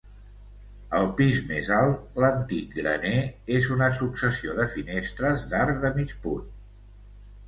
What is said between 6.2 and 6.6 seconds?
punt.